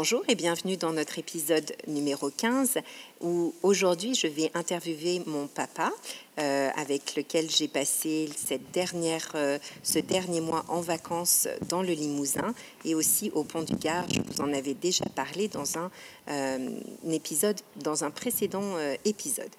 Bonjour 0.00 0.22
et 0.28 0.36
bienvenue 0.36 0.76
dans 0.76 0.92
notre 0.92 1.18
épisode 1.18 1.74
numéro 1.88 2.30
15 2.30 2.78
où 3.20 3.52
aujourd'hui 3.64 4.14
je 4.14 4.28
vais 4.28 4.48
interviewer 4.54 5.20
mon 5.26 5.48
papa 5.48 5.90
euh, 6.38 6.70
avec 6.76 7.16
lequel 7.16 7.50
j'ai 7.50 7.66
passé 7.66 8.30
cette 8.36 8.70
dernière, 8.70 9.32
euh, 9.34 9.58
ce 9.82 9.98
dernier 9.98 10.40
mois 10.40 10.64
en 10.68 10.80
vacances 10.82 11.48
dans 11.68 11.82
le 11.82 11.94
Limousin 11.94 12.54
et 12.84 12.94
aussi 12.94 13.32
au 13.34 13.42
Pont 13.42 13.62
du 13.62 13.74
Gard. 13.74 14.06
Je 14.08 14.20
vous 14.20 14.40
en 14.40 14.52
avais 14.52 14.74
déjà 14.74 15.04
parlé 15.16 15.48
dans 15.48 15.78
un, 15.78 15.90
euh, 16.28 16.78
épisode, 17.10 17.60
dans 17.74 18.04
un 18.04 18.12
précédent 18.12 18.76
épisode. 19.04 19.50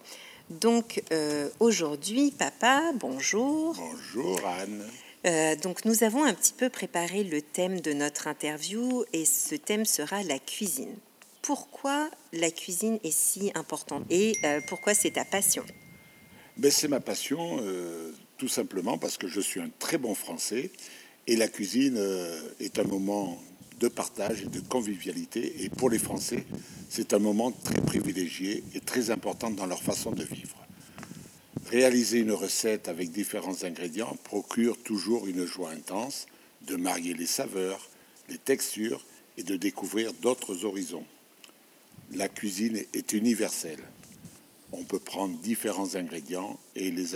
Donc 0.49 1.03
aujourd'hui, 1.59 2.31
papa, 2.31 2.93
bonjour. 2.95 3.75
Bonjour 3.75 4.39
Anne. 4.47 4.85
Euh, 5.25 5.55
donc 5.57 5.85
nous 5.85 6.03
avons 6.03 6.23
un 6.23 6.33
petit 6.33 6.53
peu 6.53 6.69
préparé 6.69 7.23
le 7.23 7.41
thème 7.41 7.81
de 7.81 7.91
notre 7.91 8.27
interview 8.27 9.03
et 9.11 9.25
ce 9.25 9.55
thème 9.55 9.85
sera 9.85 10.23
la 10.23 10.39
cuisine. 10.39 10.95
Pourquoi 11.41 12.09
la 12.31 12.51
cuisine 12.51 12.99
est 13.03 13.15
si 13.15 13.51
importante 13.55 14.05
et 14.09 14.33
euh, 14.45 14.61
pourquoi 14.67 14.93
c'est 14.93 15.11
ta 15.11 15.25
passion? 15.25 15.63
Ben, 16.57 16.71
C'est 16.71 16.87
ma 16.87 16.99
passion 16.99 17.57
euh, 17.61 18.11
tout 18.37 18.47
simplement 18.47 18.97
parce 18.97 19.17
que 19.17 19.27
je 19.27 19.41
suis 19.41 19.59
un 19.59 19.69
très 19.79 19.97
bon 19.97 20.15
français 20.15 20.71
et 21.27 21.35
la 21.35 21.47
cuisine 21.47 22.01
est 22.59 22.79
un 22.79 22.85
moment 22.85 23.37
de 23.79 23.87
partage 23.87 24.43
et 24.43 24.47
de 24.47 24.59
convivialité 24.61 25.63
et 25.63 25.69
pour 25.69 25.89
les 25.89 25.99
Français 25.99 26.45
c'est 26.89 27.13
un 27.13 27.19
moment 27.19 27.51
très 27.51 27.81
privilégié 27.81 28.63
et 28.73 28.79
très 28.79 29.11
important 29.11 29.51
dans 29.51 29.67
leur 29.67 29.81
façon 29.81 30.11
de 30.11 30.23
vivre. 30.23 30.58
Réaliser 31.69 32.17
une 32.17 32.31
recette 32.31 32.87
avec 32.87 33.11
différents 33.11 33.63
ingrédients 33.63 34.17
procure 34.23 34.75
toujours 34.81 35.27
une 35.27 35.45
joie 35.45 35.69
intense 35.69 36.25
de 36.63 36.75
marier 36.75 37.13
les 37.13 37.27
saveurs, 37.27 37.91
les 38.27 38.39
textures 38.39 39.05
et 39.37 39.43
de 39.43 39.55
découvrir 39.55 40.11
d'autres 40.13 40.65
horizons. 40.65 41.05
La 42.13 42.27
cuisine 42.27 42.83
est 42.93 43.13
universelle. 43.13 43.83
On 44.71 44.83
peut 44.83 44.97
prendre 44.97 45.37
différents 45.37 45.93
ingrédients 45.93 46.59
et 46.75 46.89
les, 46.89 47.09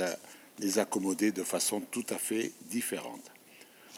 les 0.60 0.78
accommoder 0.78 1.32
de 1.32 1.44
façon 1.44 1.82
tout 1.82 2.06
à 2.12 2.20
fait 2.20 2.52
différente. 2.70 3.32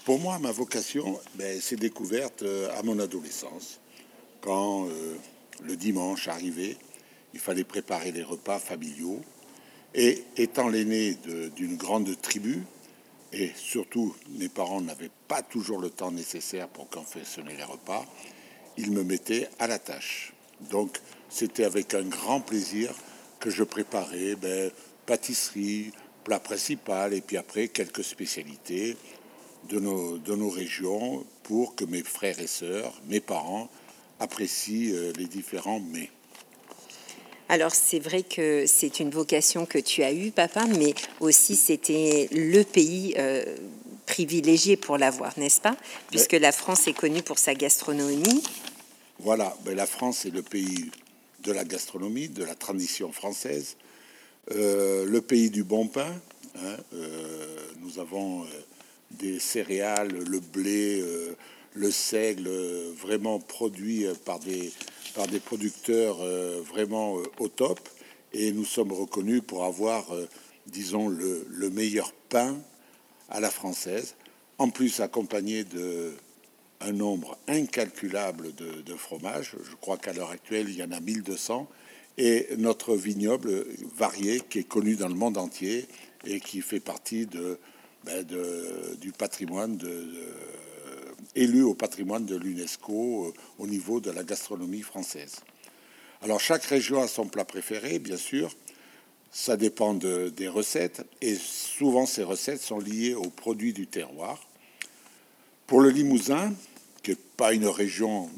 Pour 0.05 0.19
moi, 0.19 0.39
ma 0.39 0.53
vocation, 0.53 1.19
ben, 1.33 1.59
c'est 1.59 1.75
découverte 1.75 2.43
euh, 2.43 2.69
à 2.79 2.83
mon 2.83 2.99
adolescence, 2.99 3.81
quand 4.39 4.87
euh, 4.87 5.15
le 5.65 5.75
dimanche 5.75 6.29
arrivait, 6.29 6.77
il 7.33 7.41
fallait 7.41 7.65
préparer 7.65 8.13
les 8.13 8.23
repas 8.23 8.59
familiaux 8.59 9.21
et 9.95 10.23
étant 10.35 10.67
l'aîné 10.67 11.17
d'une 11.55 11.77
grande 11.77 12.19
tribu, 12.21 12.61
et 13.31 13.51
surtout 13.55 14.13
mes 14.37 14.49
parents 14.49 14.81
n'avaient 14.81 15.09
pas 15.27 15.41
toujours 15.41 15.79
le 15.79 15.89
temps 15.89 16.11
nécessaire 16.11 16.67
pour 16.67 16.89
confectionner 16.89 17.55
les 17.55 17.63
repas, 17.63 18.05
ils 18.77 18.91
me 18.91 19.03
mettaient 19.03 19.49
à 19.57 19.67
la 19.67 19.79
tâche. 19.79 20.33
Donc 20.69 20.99
c'était 21.29 21.63
avec 21.63 21.93
un 21.93 22.03
grand 22.03 22.41
plaisir 22.41 22.93
que 23.39 23.49
je 23.49 23.63
préparais 23.63 24.35
ben, 24.35 24.69
pâtisserie, 25.05 25.91
plat 26.25 26.39
principal, 26.39 27.13
et 27.13 27.21
puis 27.21 27.37
après 27.37 27.69
quelques 27.69 28.03
spécialités 28.03 28.97
de 29.69 29.79
nos, 29.79 30.17
de 30.17 30.35
nos 30.35 30.49
régions 30.49 31.25
pour 31.43 31.75
que 31.75 31.85
mes 31.85 32.03
frères 32.03 32.39
et 32.39 32.47
sœurs, 32.47 32.93
mes 33.07 33.21
parents, 33.21 33.69
apprécient 34.19 34.93
euh, 34.93 35.13
les 35.17 35.25
différents 35.25 35.79
mets. 35.79 36.11
Alors 37.47 37.75
c'est 37.75 37.99
vrai 37.99 38.23
que 38.23 38.65
c'est 38.65 38.99
une 38.99 39.11
vocation 39.11 39.65
que 39.65 39.77
tu 39.77 40.01
as 40.01 40.11
eue, 40.11 40.31
papa, 40.31 40.65
mais 40.65 40.95
aussi 41.19 41.55
c'était 41.55 42.27
le 42.31 42.63
pays 42.63 43.13
euh, 43.17 43.43
privilégié 44.07 44.77
pour 44.77 44.97
l'avoir, 44.97 45.37
n'est-ce 45.37 45.61
pas? 45.61 45.77
Puisque 46.09 46.33
la 46.33 46.51
France 46.51 46.87
est 46.87 46.93
connue 46.93 47.21
pour 47.21 47.37
sa 47.37 47.53
gastronomie. 47.53 48.41
Voilà, 49.19 49.55
ben, 49.63 49.75
la 49.75 49.85
France 49.85 50.25
est 50.25 50.31
le 50.31 50.41
pays 50.41 50.89
de 51.43 51.51
la 51.51 51.63
gastronomie, 51.63 52.29
de 52.29 52.43
la 52.43 52.55
tradition 52.55 53.11
française, 53.11 53.77
euh, 54.51 55.05
le 55.05 55.21
pays 55.21 55.51
du 55.51 55.63
bon 55.63 55.87
pain. 55.87 56.13
Hein, 56.57 56.77
euh, 56.95 57.57
nous 57.81 57.99
avons 57.99 58.45
des 59.11 59.39
céréales, 59.39 60.11
le 60.11 60.39
blé, 60.39 61.03
le 61.75 61.91
seigle, 61.91 62.49
vraiment 62.97 63.39
produit 63.39 64.05
par 64.25 64.39
des 64.39 64.71
par 65.15 65.27
des 65.27 65.39
producteurs 65.39 66.17
euh, 66.21 66.61
vraiment 66.61 67.17
euh, 67.17 67.23
au 67.39 67.47
top 67.47 67.79
et 68.33 68.51
nous 68.51 68.65
sommes 68.65 68.91
reconnus 68.91 69.41
pour 69.47 69.63
avoir, 69.63 70.13
euh, 70.13 70.27
disons, 70.67 71.07
le, 71.07 71.69
meilleur 71.69 72.11
pain 72.29 72.57
à 73.29 73.39
la 73.39 73.49
française, 73.49 74.15
en 74.57 74.69
plus 74.69 74.99
accompagné 74.99 75.63
de 75.63 76.13
un 76.81 76.91
nombre 76.91 77.37
incalculable 77.47 78.53
de, 78.53 78.81
de 78.81 78.93
fromages. 78.95 79.55
Je 79.63 79.75
crois 79.77 79.97
qu'à 79.97 80.11
l'heure 80.11 80.31
actuelle, 80.31 80.67
il 80.67 80.75
y 80.75 80.83
en 80.83 80.91
a 80.91 80.99
1200. 80.99 81.67
Et 82.17 82.47
notre 82.57 82.95
vignoble 82.95 83.65
varié, 83.95 84.41
qui 84.41 84.59
est 84.59 84.67
connu 84.67 84.95
dans 84.95 85.07
le 85.07 85.15
monde 85.15 85.37
entier 85.37 85.87
et 86.25 86.41
qui 86.41 86.61
fait 86.61 86.81
partie 86.81 87.25
de, 87.25 87.57
ben, 88.03 88.25
du 88.99 89.13
patrimoine 89.13 89.77
de 89.77 90.05
élu 91.35 91.63
au 91.63 91.73
patrimoine 91.73 92.25
de 92.25 92.35
l'UNESCO 92.35 93.25
euh, 93.25 93.33
au 93.59 93.67
niveau 93.67 93.99
de 93.99 94.11
la 94.11 94.23
gastronomie 94.23 94.81
française. 94.81 95.35
Alors 96.21 96.39
chaque 96.39 96.63
région 96.63 97.01
a 97.01 97.07
son 97.07 97.27
plat 97.27 97.45
préféré, 97.45 97.99
bien 97.99 98.17
sûr. 98.17 98.55
Ça 99.31 99.57
dépend 99.57 99.93
des 99.93 100.47
recettes 100.47 101.05
et 101.21 101.35
souvent 101.35 102.05
ces 102.05 102.23
recettes 102.23 102.61
sont 102.61 102.79
liées 102.79 103.13
aux 103.13 103.29
produits 103.29 103.73
du 103.73 103.85
terroir. 103.85 104.47
Pour 105.67 105.81
le 105.81 105.89
Limousin, 105.89 106.53
qui 107.03 107.11
n'est 107.11 107.17
pas 107.35 107.53
une 107.53 107.67
région 107.67 108.29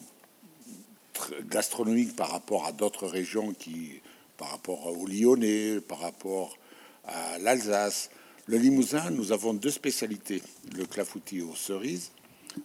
gastronomique 1.51 2.15
par 2.15 2.31
rapport 2.31 2.65
à 2.65 2.71
d'autres 2.71 3.05
régions 3.05 3.53
qui, 3.53 4.01
par 4.37 4.49
rapport 4.49 4.87
au 4.87 5.05
Lyonnais, 5.05 5.81
par 5.81 5.99
rapport 5.99 6.57
à 7.05 7.37
l'Alsace, 7.39 8.09
le 8.47 8.57
Limousin, 8.57 9.11
nous 9.11 9.31
avons 9.31 9.53
deux 9.53 9.69
spécialités 9.69 10.41
le 10.75 10.85
clafoutis 10.85 11.41
aux 11.41 11.55
cerises 11.55 12.11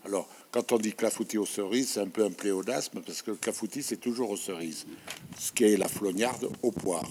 alors, 0.04 0.28
quand 0.50 0.72
on 0.72 0.78
dit 0.78 0.92
clafoutis 0.92 1.38
aux 1.38 1.46
cerises, 1.46 1.92
c'est 1.92 2.00
un 2.00 2.08
peu 2.08 2.24
un 2.24 2.30
pléonasme 2.30 3.00
parce 3.04 3.22
que 3.22 3.30
le 3.32 3.36
clafoutis, 3.36 3.82
c'est 3.82 3.96
toujours 3.96 4.30
aux 4.30 4.36
cerises, 4.36 4.86
ce 5.38 5.52
qui 5.52 5.64
est 5.64 5.76
la 5.76 5.88
flognarde 5.88 6.48
aux 6.62 6.72
poires. 6.72 7.10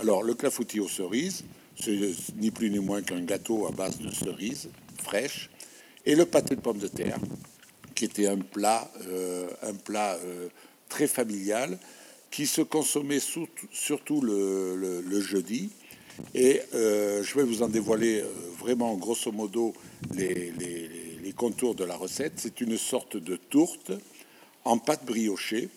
Alors, 0.00 0.22
le 0.22 0.34
clafoutis 0.34 0.80
aux 0.80 0.88
cerises, 0.88 1.44
c'est 1.80 2.14
ni 2.36 2.50
plus 2.50 2.70
ni 2.70 2.78
moins 2.78 3.02
qu'un 3.02 3.22
gâteau 3.22 3.66
à 3.66 3.70
base 3.70 3.98
de 3.98 4.10
cerises 4.10 4.68
fraîches, 5.02 5.50
et 6.06 6.14
le 6.14 6.26
pâté 6.26 6.54
de 6.54 6.60
pommes 6.60 6.78
de 6.78 6.88
terre, 6.88 7.18
qui 7.94 8.04
était 8.04 8.26
un 8.26 8.38
plat, 8.38 8.90
euh, 9.08 9.48
un 9.62 9.74
plat 9.74 10.18
euh, 10.24 10.48
très 10.88 11.06
familial, 11.06 11.78
qui 12.30 12.46
se 12.46 12.60
consommait 12.60 13.20
surtout 13.72 14.20
le, 14.20 15.20
jeudi. 15.20 15.70
Et 16.34 16.60
euh, 16.74 17.22
je 17.22 17.34
vais 17.36 17.44
vous 17.44 17.62
en 17.62 17.68
dévoiler 17.68 18.24
vraiment 18.58 18.94
grosso 18.94 19.30
modo 19.32 19.72
les 20.14 20.52
les 20.58 21.03
contours 21.32 21.74
de 21.74 21.84
la 21.84 21.96
recette. 21.96 22.34
C'est 22.36 22.60
une 22.60 22.76
sorte 22.76 23.16
de 23.16 23.36
tourte 23.36 23.92
en 24.64 24.78
pâte 24.78 25.04
briochée 25.04 25.68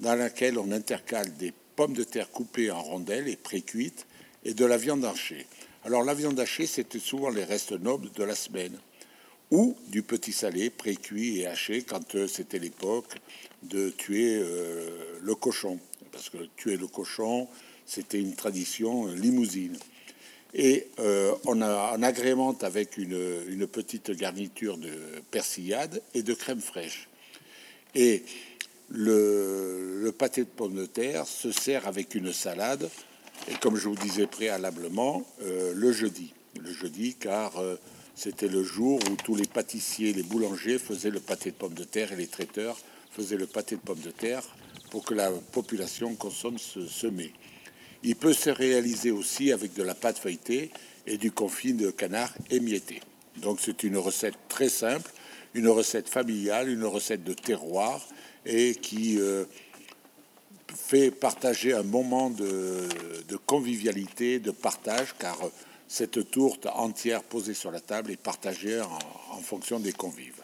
dans 0.00 0.14
laquelle 0.14 0.58
on 0.58 0.70
intercale 0.72 1.36
des 1.36 1.52
pommes 1.76 1.94
de 1.94 2.04
terre 2.04 2.30
coupées 2.30 2.70
en 2.70 2.82
rondelles 2.82 3.28
et 3.28 3.36
pré-cuites 3.36 4.06
et 4.44 4.54
de 4.54 4.64
la 4.64 4.76
viande 4.76 5.04
hachée. 5.04 5.46
Alors 5.84 6.04
la 6.04 6.14
viande 6.14 6.38
hachée, 6.38 6.66
c'était 6.66 6.98
souvent 6.98 7.30
les 7.30 7.44
restes 7.44 7.72
nobles 7.72 8.10
de 8.12 8.24
la 8.24 8.34
semaine 8.34 8.78
ou 9.50 9.76
du 9.88 10.02
petit 10.02 10.32
salé 10.32 10.70
pré-cuit 10.70 11.40
et 11.40 11.46
haché 11.46 11.82
quand 11.82 12.14
euh, 12.14 12.28
c'était 12.28 12.58
l'époque 12.58 13.16
de 13.62 13.90
tuer 13.90 14.38
euh, 14.40 15.18
le 15.22 15.34
cochon. 15.34 15.78
Parce 16.12 16.28
que 16.28 16.38
tuer 16.56 16.76
le 16.76 16.86
cochon, 16.86 17.48
c'était 17.86 18.20
une 18.20 18.34
tradition 18.34 19.06
limousine 19.06 19.78
et 20.54 20.88
euh, 20.98 21.32
on, 21.44 21.62
agrémente 22.02 22.64
avec 22.64 22.96
une, 22.96 23.66
petite 23.66 24.10
garniture 24.10 24.78
de 24.78 24.90
persillade 25.30 26.02
et 26.14 26.22
de 26.22 26.34
crème 26.34 26.60
fraîche. 26.60 27.08
Et 27.94 28.24
le, 28.90 30.12
pâté 30.18 30.42
de 30.42 30.48
pommes 30.48 30.74
de 30.74 30.86
terre 30.86 31.26
se 31.26 31.52
sert 31.52 31.86
avec 31.86 32.14
une 32.14 32.32
salade, 32.32 32.88
et 33.48 33.54
comme 33.54 33.76
je 33.76 33.88
vous 33.88 33.96
disais 33.96 34.26
préalablement, 34.26 35.24
euh, 35.42 35.72
le 35.74 35.92
jeudi. 35.92 36.34
Le 36.60 36.72
jeudi, 36.72 37.14
car 37.14 37.58
euh, 37.58 37.76
c'était 38.16 38.48
le 38.48 38.62
jour 38.64 38.98
où 39.10 39.16
tous 39.16 39.36
les 39.36 39.46
pâtissiers, 39.46 40.12
les 40.12 40.24
boulangers 40.24 40.78
faisaient 40.78 41.10
le 41.10 41.20
pâté 41.20 41.52
de 41.52 41.56
pommes 41.56 41.74
de 41.74 41.84
terre 41.84 42.12
et 42.12 42.16
les 42.16 42.26
traiteurs 42.26 42.76
faisaient 43.12 43.36
le 43.36 43.46
pâté 43.46 43.76
de 43.76 43.80
pommes 43.80 44.00
de 44.00 44.10
terre 44.10 44.42
pour 44.90 45.04
que 45.04 45.14
la 45.14 45.30
population 45.30 46.14
consomme 46.16 46.58
ce, 46.58 46.86
ce 46.86 47.06
mets. 47.06 47.32
Il 48.02 48.16
peut 48.16 48.32
se 48.32 48.50
réaliser 48.50 49.10
aussi 49.10 49.52
avec 49.52 49.74
de 49.74 49.82
la 49.82 49.94
pâte 49.94 50.18
feuilletée 50.18 50.70
et 51.06 51.18
du 51.18 51.32
confit 51.32 51.74
de 51.74 51.90
canard 51.90 52.32
émietté. 52.50 53.00
Donc 53.36 53.58
c'est 53.60 53.82
une 53.82 53.96
recette 53.96 54.36
très 54.48 54.68
simple, 54.68 55.10
une 55.54 55.68
recette 55.68 56.08
familiale, 56.08 56.68
une 56.68 56.84
recette 56.84 57.24
de 57.24 57.34
terroir 57.34 58.06
et 58.46 58.74
qui 58.74 59.18
euh, 59.20 59.44
fait 60.74 61.10
partager 61.10 61.72
un 61.72 61.82
moment 61.82 62.30
de, 62.30 62.88
convivialité, 63.46 64.38
de 64.38 64.50
partage, 64.50 65.14
car 65.18 65.38
cette 65.88 66.30
tourte 66.30 66.66
entière 66.66 67.22
posée 67.22 67.54
sur 67.54 67.70
la 67.70 67.80
table 67.80 68.12
est 68.12 68.20
partagée 68.20 68.80
en 68.80 69.40
fonction 69.40 69.80
des 69.80 69.92
convives. 69.92 70.40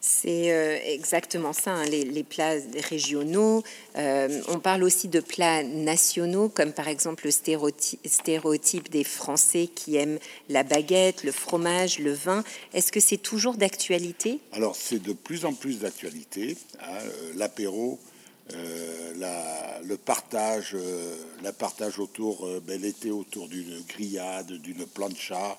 C'est 0.00 0.52
euh, 0.52 0.78
exactement 0.84 1.52
ça, 1.52 1.72
hein, 1.72 1.84
les, 1.86 2.22
plats 2.22 2.54
régionaux. 2.88 3.64
Euh, 3.96 4.40
on 4.46 4.60
parle 4.60 4.84
aussi 4.84 5.08
de 5.08 5.18
plats 5.18 5.64
nationaux, 5.64 6.48
comme 6.48 6.72
par 6.72 6.86
exemple 6.86 7.24
le 7.24 7.32
stéréotype, 7.32 8.90
des 8.90 9.02
Français 9.02 9.66
qui 9.66 9.96
aiment 9.96 10.20
la 10.48 10.62
baguette, 10.62 11.24
le 11.24 11.32
fromage, 11.32 11.98
le 11.98 12.12
vin. 12.12 12.44
Est-ce 12.74 12.92
que 12.92 13.00
c'est 13.00 13.16
toujours 13.16 13.56
d'actualité? 13.56 14.38
Alors, 14.52 14.76
c'est 14.76 15.02
de 15.02 15.12
plus 15.12 15.44
en 15.44 15.52
plus 15.52 15.80
d'actualité. 15.80 16.56
Hein, 16.80 16.86
euh, 16.92 17.32
l'apéro, 17.34 17.98
le 18.50 19.96
partage, 19.96 20.76
la 21.42 21.52
partage 21.52 21.98
autour, 21.98 22.48
ben, 22.66 22.80
l'été 22.80 23.10
autour 23.10 23.46
d'une 23.48 23.82
grillade, 23.86 24.52
d'une 24.52 24.86
plancha, 24.86 25.58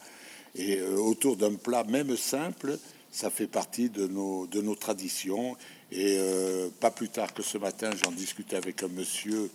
et 0.56 0.82
autour 0.82 1.36
d'un 1.38 1.54
plat 1.54 1.84
même 1.84 2.18
simple 2.18 2.80
ça 3.12 3.30
fait 3.30 3.48
partie 3.48 3.90
de 3.90 4.08
nos, 4.08 4.48
de 4.48 4.62
nos 4.62 4.76
traditions. 4.76 5.56
Et 5.92 6.18
euh, 6.20 6.70
pas 6.80 6.92
plus 6.92 7.10
tard 7.10 7.34
que 7.34 7.42
ce 7.42 7.58
matin, 7.58 7.92
j'en 8.04 8.12
discutais 8.12 8.56
avec 8.56 8.84
un 8.84 8.88
monsieur 8.90 9.50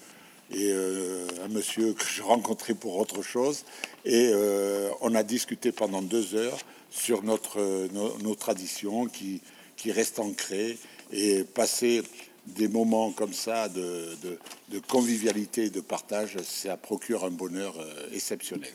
et 0.50 0.70
euh, 0.72 1.26
un 1.44 1.48
monsieur 1.48 1.94
que 1.94 2.04
je 2.04 2.22
rencontrais 2.22 2.74
pour 2.74 2.98
autre 2.98 3.22
chose. 3.22 3.64
Et 4.04 4.30
euh, 4.32 4.90
on 5.00 5.14
a 5.14 5.22
discuté 5.22 5.72
pendant 5.72 6.02
deux 6.02 6.34
heures 6.34 6.58
sur 6.90 7.22
notre, 7.22 7.88
nos, 7.92 8.34
traditions 8.34 9.06
qui, 9.06 9.40
qui 9.76 9.90
restent 9.90 10.20
ancrées 10.20 10.78
et 11.12 11.42
passer 11.42 12.02
des 12.46 12.68
moments 12.68 13.10
comme 13.10 13.32
ça 13.32 13.68
de, 13.68 14.16
de, 14.22 14.38
de 14.68 14.78
convivialité 14.78 15.64
et 15.64 15.70
de 15.70 15.80
partage, 15.80 16.36
ça 16.42 16.76
procure 16.76 17.24
un 17.24 17.30
bonheur 17.30 17.74
exceptionnel. 18.12 18.72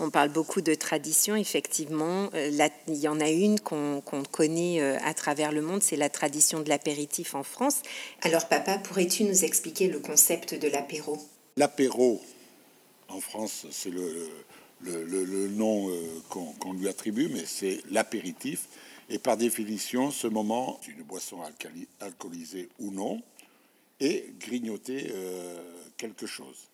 On 0.00 0.10
parle 0.10 0.28
beaucoup 0.28 0.60
de 0.60 0.74
tradition, 0.74 1.34
effectivement. 1.34 2.30
Euh, 2.34 2.68
il 2.86 2.94
y 2.94 3.08
en 3.08 3.18
a 3.18 3.28
une 3.28 3.58
qu'on 3.58 4.00
connaît 4.30 4.80
euh, 4.80 4.96
à 5.02 5.12
travers 5.12 5.50
le 5.50 5.60
monde, 5.60 5.82
c'est 5.82 5.96
la 5.96 6.08
tradition 6.08 6.60
de 6.60 6.68
l'apéritif 6.68 7.34
en 7.34 7.42
France. 7.42 7.82
Alors 8.22 8.46
papa, 8.46 8.78
pourrais-tu 8.78 9.24
nous 9.24 9.44
expliquer 9.44 9.88
le 9.88 9.98
concept 9.98 10.54
de 10.54 10.68
l'apéro? 10.68 11.18
L'apéro, 11.56 12.22
en 13.08 13.20
France, 13.20 13.66
c'est 13.72 13.90
le, 13.90 14.30
le, 14.82 15.48
nom 15.48 15.90
euh, 15.90 16.00
qu'on 16.28 16.72
lui 16.74 16.86
attribue, 16.88 17.28
mais 17.28 17.44
c'est 17.44 17.82
l'apéritif. 17.90 18.68
Et 19.10 19.18
par 19.18 19.36
définition, 19.36 20.12
ce 20.12 20.28
moment, 20.28 20.78
une 20.86 21.02
boisson 21.02 21.38
alcoolisée 21.98 22.68
ou 22.78 22.92
non, 22.92 23.20
et 24.00 24.32
grignoter 24.38 25.12
quelque 25.96 26.26
chose 26.26 26.68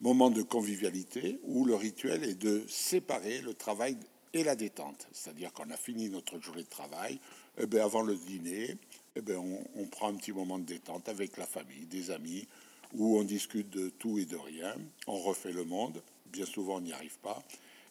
moment 0.00 0.30
de 0.30 0.42
convivialité 0.42 1.40
où 1.44 1.64
le 1.64 1.74
rituel 1.74 2.24
est 2.24 2.34
de 2.34 2.64
séparer 2.68 3.40
le 3.40 3.54
travail 3.54 3.96
et 4.32 4.44
la 4.44 4.54
détente. 4.54 5.08
C'est-à-dire 5.12 5.52
qu'on 5.52 5.70
a 5.70 5.76
fini 5.76 6.08
notre 6.08 6.40
journée 6.40 6.62
de 6.62 6.68
travail, 6.68 7.18
eh 7.58 7.66
bien 7.66 7.84
avant 7.84 8.02
le 8.02 8.14
dîner, 8.14 8.76
eh 9.16 9.20
bien 9.20 9.38
on, 9.38 9.84
prend 9.86 10.08
un 10.08 10.14
petit 10.14 10.32
moment 10.32 10.58
de 10.58 10.64
détente 10.64 11.08
avec 11.08 11.36
la 11.36 11.46
famille, 11.46 11.86
des 11.86 12.10
amis, 12.10 12.46
où 12.94 13.18
on 13.18 13.24
discute 13.24 13.70
de 13.70 13.88
tout 13.90 14.18
et 14.18 14.24
de 14.24 14.36
rien, 14.36 14.74
on 15.06 15.18
refait 15.18 15.52
le 15.52 15.64
monde, 15.64 16.02
bien 16.26 16.46
souvent 16.46 16.76
on 16.76 16.80
n'y 16.80 16.92
arrive 16.92 17.18
pas, 17.18 17.42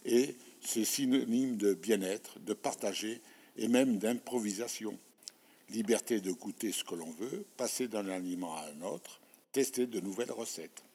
et 0.05 0.35
c'est 0.61 0.85
synonyme 0.85 1.57
de 1.57 1.73
bien-être, 1.73 2.39
de 2.39 2.53
partager 2.53 3.21
et 3.57 3.67
même 3.67 3.97
d'improvisation. 3.97 4.97
Liberté 5.69 6.21
de 6.21 6.31
goûter 6.31 6.71
ce 6.71 6.83
que 6.85 6.95
l'on 6.95 7.11
veut, 7.11 7.45
passer 7.57 7.89
d'un 7.89 8.07
aliment 8.07 8.55
à 8.55 8.67
un 8.73 8.81
autre, 8.83 9.19
tester 9.51 9.85
de 9.85 9.99
nouvelles 9.99 10.31
recettes. 10.31 10.86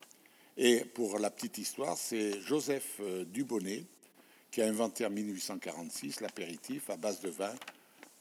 Et 0.56 0.80
pour 0.80 1.18
la 1.18 1.30
petite 1.30 1.58
histoire, 1.58 1.96
c'est 1.96 2.40
Joseph 2.40 2.98
euh, 3.00 3.24
Dubonnet 3.24 3.84
qui 4.50 4.60
a 4.60 4.66
inventé 4.66 5.06
en 5.06 5.10
1846 5.10 6.20
l'apéritif 6.20 6.90
à 6.90 6.96
base 6.96 7.20
de 7.20 7.30
vin 7.30 7.54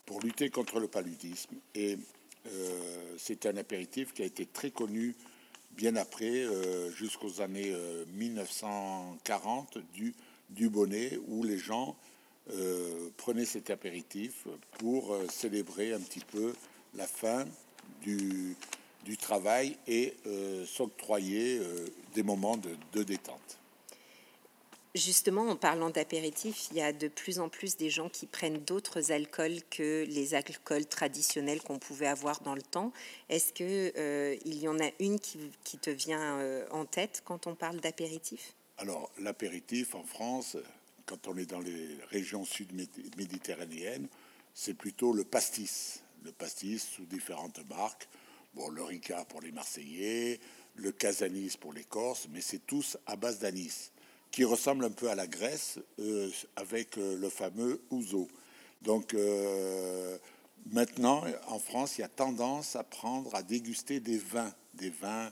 pour 0.05 0.21
lutter 0.21 0.49
contre 0.49 0.79
le 0.79 0.87
paludisme. 0.87 1.55
Et 1.75 1.97
euh, 2.47 3.15
c'est 3.17 3.45
un 3.45 3.57
apéritif 3.57 4.13
qui 4.13 4.21
a 4.21 4.25
été 4.25 4.45
très 4.45 4.71
connu 4.71 5.13
bien 5.71 5.97
après, 5.97 6.45
euh, 6.45 6.89
jusqu'aux 6.91 7.41
années 7.41 7.75
1940, 8.13 9.77
du 9.93 10.13
Dubonnet, 10.49 11.19
où 11.27 11.43
les 11.43 11.57
gens 11.57 11.95
prenaient 13.17 13.45
cet 13.45 13.69
apéritif 13.69 14.47
pour 14.79 15.15
célébrer 15.29 15.93
un 15.93 15.99
petit 15.99 16.25
peu 16.25 16.53
la 16.95 17.07
fin 17.07 17.45
du, 18.01 18.57
du 19.03 19.17
travail 19.17 19.77
et 19.87 20.13
euh, 20.25 20.65
s'octroyer 20.65 21.59
euh, 21.59 21.87
des 22.13 22.23
moments 22.23 22.57
de, 22.57 23.03
détente. 23.03 23.57
Justement, 24.93 25.47
en 25.47 25.55
parlant 25.55 25.89
d'apéritif, 25.89 26.67
il 26.71 26.77
y 26.77 26.81
a 26.81 26.91
de 26.91 27.07
plus 27.07 27.39
en 27.39 27.47
plus 27.47 27.77
des 27.77 27.89
gens 27.89 28.09
qui 28.09 28.25
prennent 28.25 28.59
d'autres 28.59 29.13
alcools 29.13 29.61
que 29.69 30.05
les 30.05 30.35
alcools 30.35 30.85
traditionnels 30.85 31.61
qu'on 31.61 31.79
pouvait 31.79 32.07
avoir 32.07 32.41
dans 32.41 32.55
le 32.55 32.61
temps. 32.61 32.91
Est-ce 33.29 33.53
que 33.53 33.97
euh, 33.97 34.35
il 34.43 34.59
y 34.59 34.67
en 34.67 34.79
a 34.79 34.89
une 34.99 35.19
qui, 35.19 35.39
qui 35.63 35.77
te 35.77 35.89
vient 35.89 36.65
en 36.71 36.85
tête 36.85 37.21
quand 37.23 37.47
on 37.47 37.55
parle 37.55 37.79
d'apéritif? 37.79 38.53
Alors, 38.77 39.09
l'apéritif 39.19 39.95
en 39.95 40.03
France, 40.03 40.57
quand 41.05 41.27
on 41.27 41.37
est 41.37 41.45
dans 41.45 41.59
les 41.59 41.87
régions 42.09 42.43
sud-méditerranéennes, 42.43 44.07
c'est 44.53 44.73
plutôt 44.73 45.13
le 45.13 45.23
pastis. 45.23 46.03
Le 46.23 46.31
pastis 46.31 46.83
sous 46.83 47.05
différentes 47.05 47.61
marques. 47.69 48.07
Bon, 48.53 48.67
le 48.67 48.83
Ricard 48.83 49.25
pour 49.27 49.39
les 49.39 49.53
Marseillais, 49.53 50.37
le 50.75 50.91
Casanis 50.91 51.55
pour 51.57 51.71
les 51.71 51.85
Corses, 51.85 52.27
mais 52.33 52.41
c'est 52.41 52.65
tous 52.67 52.97
à 53.05 53.15
base 53.15 53.39
d'anis, 53.39 53.91
qui 54.29 54.43
ressemble 54.43 54.83
un 54.83 54.91
peu 54.91 55.09
à 55.09 55.15
la 55.15 55.25
Grèce 55.25 55.79
euh, 55.99 56.29
avec 56.57 56.97
euh, 56.97 57.15
le 57.17 57.29
fameux 57.29 57.81
ouzo. 57.91 58.27
Donc 58.81 59.13
euh, 59.13 60.17
maintenant, 60.69 61.23
en 61.47 61.59
France, 61.59 61.97
il 61.97 62.01
y 62.01 62.03
a 62.03 62.09
tendance 62.09 62.75
à 62.75 62.83
prendre, 62.83 63.33
à 63.35 63.41
déguster 63.41 64.01
des 64.01 64.17
vins, 64.17 64.53
des 64.73 64.89
vins, 64.89 65.31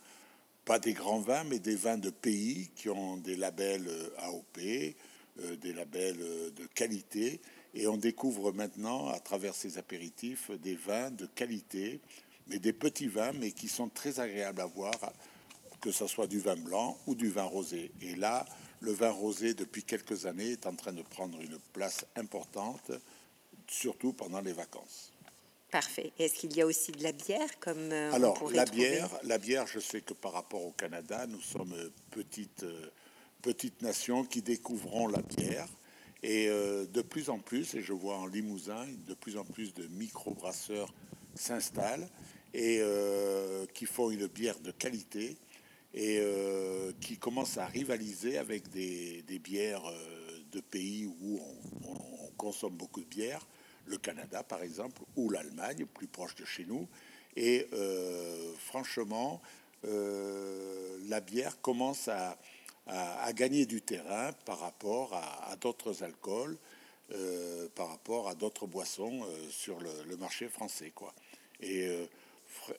pas 0.63 0.79
des 0.79 0.93
grands 0.93 1.19
vins, 1.19 1.43
mais 1.43 1.59
des 1.59 1.75
vins 1.75 1.97
de 1.97 2.11
pays 2.11 2.69
qui 2.73 2.87
ont 2.87 3.17
des 3.17 3.35
labels 3.35 3.89
AOP, 4.19 4.59
des 4.59 5.73
labels 5.73 6.17
de 6.55 6.65
qualité. 6.73 7.41
Et 7.73 7.87
on 7.87 7.97
découvre 7.97 8.53
maintenant, 8.53 9.09
à 9.09 9.19
travers 9.19 9.55
ces 9.55 9.77
apéritifs, 9.77 10.51
des 10.51 10.75
vins 10.75 11.11
de 11.11 11.25
qualité 11.25 11.99
mais 12.49 12.59
des 12.59 12.73
petits 12.73 13.07
vins, 13.07 13.33
mais 13.33 13.51
qui 13.51 13.67
sont 13.67 13.89
très 13.89 14.19
agréables 14.19 14.61
à 14.61 14.67
boire, 14.67 15.13
que 15.81 15.91
ce 15.91 16.07
soit 16.07 16.27
du 16.27 16.39
vin 16.39 16.55
blanc 16.55 16.97
ou 17.07 17.15
du 17.15 17.29
vin 17.29 17.43
rosé. 17.43 17.91
Et 18.01 18.15
là, 18.15 18.45
le 18.81 18.91
vin 18.91 19.11
rosé, 19.11 19.53
depuis 19.53 19.83
quelques 19.83 20.25
années, 20.25 20.51
est 20.51 20.65
en 20.65 20.75
train 20.75 20.93
de 20.93 21.01
prendre 21.01 21.39
une 21.39 21.57
place 21.73 22.05
importante, 22.15 22.91
surtout 23.67 24.13
pendant 24.13 24.41
les 24.41 24.53
vacances. 24.53 25.11
Parfait. 25.71 26.11
Est-ce 26.17 26.33
qu'il 26.33 26.55
y 26.57 26.61
a 26.61 26.65
aussi 26.65 26.91
de 26.91 27.03
la 27.03 27.11
bière 27.11 27.59
comme 27.59 27.91
euh, 27.91 28.11
Alors 28.11 28.51
la 28.51 28.65
bière, 28.65 29.09
la 29.23 29.37
bière, 29.37 29.67
je 29.67 29.79
sais 29.79 30.01
que 30.01 30.15
par 30.15 30.33
rapport 30.33 30.65
au 30.65 30.71
Canada, 30.71 31.27
nous 31.27 31.41
sommes 31.41 31.75
petite 32.09 32.63
euh, 32.63 32.89
petite 33.43 33.81
nation 33.83 34.23
qui 34.23 34.41
découvrons 34.41 35.07
la 35.07 35.21
bière 35.21 35.67
et 36.23 36.47
euh, 36.49 36.85
de 36.87 37.01
plus 37.01 37.29
en 37.29 37.39
plus, 37.39 37.75
et 37.75 37.81
je 37.81 37.93
vois 37.93 38.17
en 38.17 38.25
Limousin, 38.25 38.85
de 39.07 39.13
plus 39.13 39.37
en 39.37 39.45
plus 39.45 39.73
de 39.73 39.87
micro-brasseurs 39.87 40.93
s'installent 41.35 42.09
et 42.53 42.79
euh, 42.81 43.65
qui 43.73 43.85
font 43.85 44.09
une 44.09 44.27
bière 44.27 44.59
de 44.59 44.71
qualité 44.71 45.37
et 45.93 46.19
euh, 46.19 46.91
qui 47.01 47.17
commencent 47.17 47.57
à 47.57 47.65
rivaliser 47.65 48.37
avec 48.37 48.69
des, 48.69 49.23
bières 49.43 49.85
euh, 49.87 50.39
de 50.51 50.61
pays 50.61 51.05
où 51.05 51.39
on, 51.85 52.29
consomme 52.37 52.77
beaucoup 52.77 53.01
de 53.01 53.05
bière, 53.05 53.45
le 53.85 53.97
Canada 53.97 54.43
par 54.43 54.63
exemple, 54.63 55.01
ou 55.17 55.29
l'Allemagne, 55.29 55.85
plus 55.85 56.07
proche 56.07 56.35
de 56.35 56.45
chez 56.45 56.63
nous. 56.63 56.87
Et 57.35 57.67
franchement, 58.57 59.41
la 59.83 61.19
bière 61.19 61.59
commence 61.59 62.07
à, 62.07 62.37
gagner 63.33 63.65
du 63.65 63.81
terrain 63.81 64.31
par 64.45 64.59
rapport 64.59 65.13
à, 65.13 65.53
d'autres 65.57 66.01
alcools, 66.01 66.57
par 67.75 67.89
rapport 67.89 68.29
à 68.29 68.35
d'autres 68.35 68.67
boissons 68.67 69.25
sur 69.49 69.81
le, 69.81 70.15
marché 70.15 70.47
français. 70.47 70.93
Quoi. 70.95 71.13
Et 71.59 71.89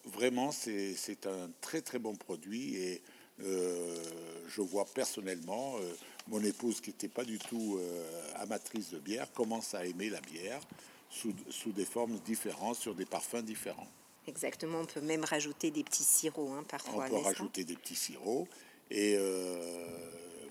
vraiment, 0.04 0.52
c'est 0.52 1.26
un 1.26 1.50
très 1.60 1.80
très 1.80 1.98
bon 1.98 2.14
produit 2.14 2.76
et 2.76 3.02
euh, 3.42 3.96
je 4.48 4.60
vois 4.60 4.84
personnellement 4.84 5.76
euh, 5.78 5.94
mon 6.28 6.42
épouse 6.44 6.80
qui 6.80 6.90
n'était 6.90 7.08
pas 7.08 7.24
du 7.24 7.38
tout 7.38 7.78
euh, 7.78 8.32
amatrice 8.36 8.90
de 8.90 8.98
bière 8.98 9.32
commence 9.32 9.74
à 9.74 9.86
aimer 9.86 10.10
la 10.10 10.20
bière 10.20 10.60
sous, 11.08 11.32
sous, 11.48 11.72
des 11.72 11.86
formes 11.86 12.18
différentes, 12.24 12.76
sur 12.76 12.94
des 12.94 13.06
parfums 13.06 13.42
différents. 13.42 13.88
Exactement, 14.26 14.80
on 14.80 14.84
peut 14.84 15.00
même 15.00 15.24
rajouter 15.24 15.70
des 15.70 15.82
petits 15.82 16.04
sirops 16.04 16.52
hein, 16.52 16.64
parfois. 16.68 17.06
On 17.06 17.08
peut 17.08 17.16
rajouter 17.16 17.64
des 17.64 17.74
petits 17.74 17.96
sirops 17.96 18.46
et 18.90 19.16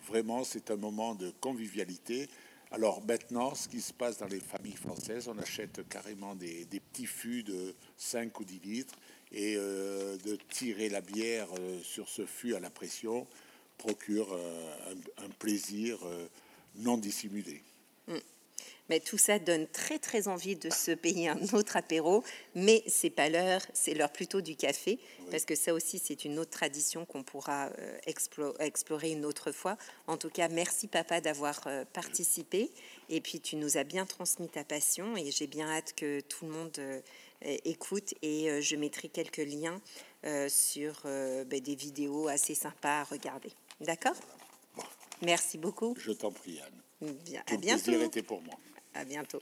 vraiment 0.07 0.43
c'est 0.43 0.71
un 0.71 0.75
moment 0.75 1.13
de 1.13 1.31
convivialité. 1.39 2.27
Alors 2.71 3.03
maintenant, 3.03 3.55
ce 3.55 3.67
qui 3.67 3.81
se 3.81 3.93
passe 3.93 4.19
dans 4.19 4.27
les 4.27 4.39
familles 4.39 4.75
françaises, 4.75 5.27
on 5.27 5.37
achète 5.39 5.87
carrément 5.89 6.35
des, 6.35 6.67
petits 6.91 7.07
fûts 7.07 7.43
de 7.43 7.75
5 7.97 8.39
ou 8.39 8.43
10 8.43 8.59
litres 8.59 8.95
et 9.31 9.55
euh, 9.57 10.17
de 10.17 10.37
tirer 10.49 10.87
la 10.87 11.01
bière 11.01 11.47
euh, 11.57 11.81
sur 11.81 12.07
ce 12.07 12.25
fût 12.27 12.53
à 12.53 12.59
la 12.59 12.69
pression 12.69 13.27
procure 13.77 14.33
euh, 14.33 14.93
un, 15.17 15.29
plaisir 15.39 15.99
non 16.75 16.97
dissimulé. 16.97 17.63
Mais 18.89 18.99
tout 18.99 19.17
ça 19.17 19.39
donne 19.39 19.67
très 19.67 19.99
très 19.99 20.27
envie 20.27 20.55
de 20.55 20.69
se 20.69 20.91
payer 20.91 21.29
un 21.29 21.41
autre 21.53 21.77
apéro, 21.77 22.23
mais 22.55 22.83
c'est 22.87 23.09
pas 23.09 23.29
l'heure, 23.29 23.61
c'est 23.73 23.93
l'heure 23.93 24.11
plutôt 24.11 24.41
du 24.41 24.55
café, 24.55 24.99
parce 25.31 25.45
que 25.45 25.55
ça 25.55 25.73
aussi 25.73 25.99
c'est 25.99 26.25
une 26.25 26.39
autre 26.39 26.51
tradition 26.51 27.05
qu'on 27.05 27.23
pourra 27.23 27.69
euh, 27.77 27.97
explorer 28.59 29.11
une 29.11 29.25
autre 29.25 29.51
fois. 29.51 29.77
En 30.07 30.17
tout 30.17 30.29
cas, 30.29 30.47
merci 30.47 30.87
papa 30.87 31.21
d'avoir 31.21 31.61
euh, 31.67 31.85
participé, 31.93 32.71
et 33.09 33.21
puis 33.21 33.39
tu 33.39 33.55
nous 33.55 33.77
as 33.77 33.83
bien 33.83 34.05
transmis 34.05 34.49
ta 34.49 34.63
passion, 34.63 35.15
et 35.15 35.31
j'ai 35.31 35.47
bien 35.47 35.69
hâte 35.69 35.93
que 35.93 36.21
tout 36.21 36.45
le 36.45 36.51
monde 36.51 36.77
euh, 36.79 37.01
écoute, 37.41 38.13
et 38.21 38.61
je 38.61 38.75
mettrai 38.75 39.07
quelques 39.07 39.37
liens 39.37 39.79
sur 40.49 41.03
ben, 41.03 41.61
des 41.61 41.75
vidéos 41.75 42.27
assez 42.27 42.53
sympas 42.53 42.99
à 42.99 43.03
regarder. 43.05 43.49
D'accord? 43.79 44.15
Merci 45.21 45.57
beaucoup. 45.57 45.95
Je 45.97 46.11
t'en 46.11 46.31
prie, 46.31 46.59
Anne. 46.59 47.13
Bien, 47.23 47.41
à 47.47 47.55
bientôt. 47.55 47.91
Le 47.91 48.03
était 48.03 48.23
pour 48.23 48.41
moi. 48.41 48.55
À 48.93 49.05
bientôt. 49.05 49.41